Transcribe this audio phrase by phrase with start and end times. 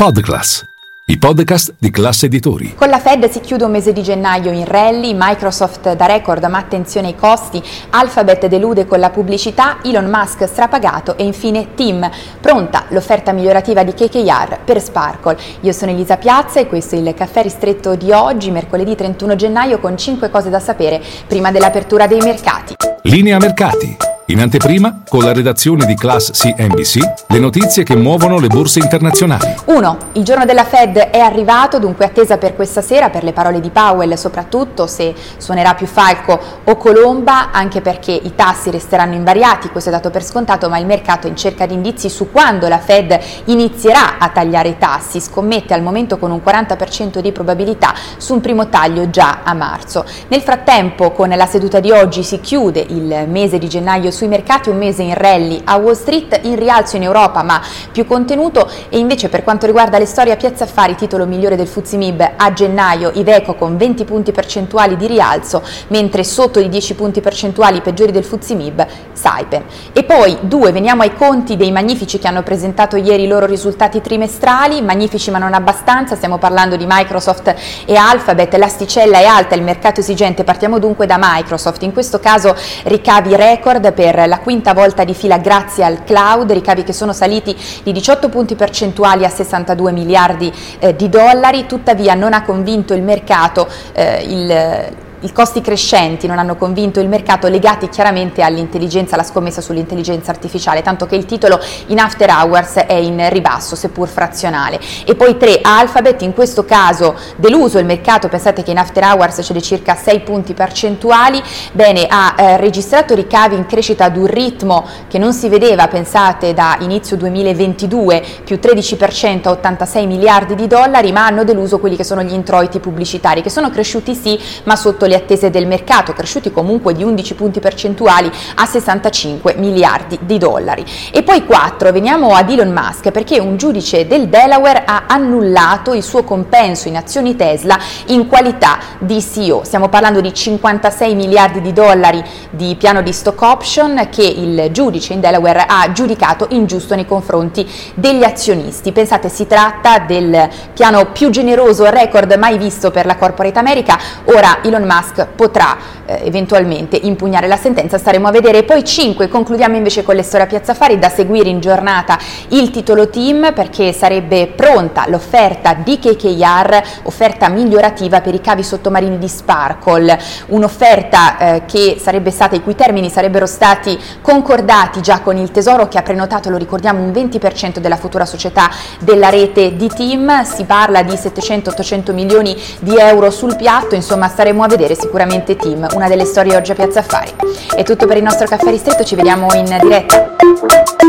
[0.00, 0.64] Podclass,
[1.08, 2.74] i podcast di classe editori.
[2.74, 6.56] Con la Fed si chiude un mese di gennaio in rally, Microsoft da record ma
[6.56, 12.10] attenzione ai costi, Alphabet delude con la pubblicità, Elon Musk strapagato e infine Tim.
[12.40, 15.36] Pronta l'offerta migliorativa di KKR per Sparkle.
[15.60, 19.80] Io sono Elisa Piazza e questo è il caffè ristretto di oggi, mercoledì 31 gennaio
[19.80, 22.74] con 5 cose da sapere prima dell'apertura dei mercati.
[23.02, 24.09] Linea mercati.
[24.30, 29.56] In anteprima, con la redazione di Class CNBC, le notizie che muovono le borse internazionali.
[29.64, 29.98] 1.
[30.12, 33.70] Il giorno della Fed è arrivato, dunque attesa per questa sera per le parole di
[33.70, 39.90] Powell, soprattutto se suonerà più Falco o Colomba, anche perché i tassi resteranno invariati, questo
[39.90, 42.78] è dato per scontato, ma il mercato è in cerca di indizi su quando la
[42.78, 48.34] Fed inizierà a tagliare i tassi, scommette al momento con un 40% di probabilità su
[48.34, 50.04] un primo taglio già a marzo.
[50.28, 54.68] Nel frattempo, con la seduta di oggi si chiude il mese di gennaio sui mercati
[54.68, 57.58] un mese in rally a Wall Street, in rialzo in Europa ma
[57.90, 58.70] più contenuto.
[58.90, 62.52] E invece per quanto riguarda le storie a Piazza Affari, titolo migliore del Fuzimib a
[62.52, 68.12] gennaio, Iveco con 20 punti percentuali di rialzo, mentre sotto i 10 punti percentuali peggiori
[68.12, 69.64] del Fuzimib, Saipen.
[69.94, 74.02] E poi due, veniamo ai conti dei magnifici che hanno presentato ieri i loro risultati
[74.02, 77.54] trimestrali, magnifici ma non abbastanza, stiamo parlando di Microsoft
[77.86, 82.54] e Alphabet, l'asticella è alta, il mercato esigente, partiamo dunque da Microsoft, in questo caso
[82.84, 87.12] ricavi record per per la quinta volta di fila grazie al cloud, ricavi che sono
[87.12, 92.92] saliti di 18 punti percentuali a 62 miliardi eh, di dollari, tuttavia non ha convinto
[92.92, 99.14] il mercato eh, il i costi crescenti non hanno convinto il mercato legati chiaramente all'intelligenza,
[99.14, 104.08] alla scommessa sull'intelligenza artificiale, tanto che il titolo in after hours è in ribasso, seppur
[104.08, 104.80] frazionale.
[105.04, 109.40] E poi tre, Alphabet, in questo caso deluso il mercato, pensate che in after hours
[109.40, 114.26] c'è di circa 6 punti percentuali, bene, ha eh, registrato ricavi in crescita ad un
[114.26, 120.66] ritmo che non si vedeva, pensate, da inizio 2022, più 13% a 86 miliardi di
[120.66, 124.76] dollari, ma hanno deluso quelli che sono gli introiti pubblicitari, che sono cresciuti sì, ma
[124.76, 130.38] sotto le attese del mercato, cresciuti comunque di 11 punti percentuali a 65 miliardi di
[130.38, 130.84] dollari.
[131.10, 136.04] E poi 4, veniamo ad Elon Musk perché un giudice del Delaware ha annullato il
[136.04, 137.76] suo compenso in azioni Tesla
[138.06, 139.64] in qualità di CEO.
[139.64, 145.12] Stiamo parlando di 56 miliardi di dollari di piano di stock option che il giudice
[145.12, 148.92] in Delaware ha giudicato ingiusto nei confronti degli azionisti.
[148.92, 153.98] Pensate, si tratta del piano più generoso record mai visto per la corporate America.
[154.26, 158.64] Ora Elon Musk Musk potrà eh, eventualmente impugnare la sentenza, staremo a vedere.
[158.64, 162.18] Poi 5, concludiamo invece con le a Piazza Fari, da seguire in giornata
[162.48, 169.18] il titolo team perché sarebbe pronta l'offerta di KKR, offerta migliorativa per i cavi sottomarini
[169.18, 170.18] di Sparkle,
[170.48, 175.88] un'offerta eh, che sarebbe stata, i cui termini sarebbero stati concordati già con il Tesoro
[175.88, 180.64] che ha prenotato, lo ricordiamo, un 20% della futura società della rete di team, si
[180.64, 185.86] parla di 700-800 milioni di euro sul piatto, insomma staremo a vedere vedere sicuramente Team,
[185.94, 187.32] una delle storie oggi a Piazza Affari.
[187.74, 190.99] È tutto per il nostro caffè ristretto, ci vediamo in diretta.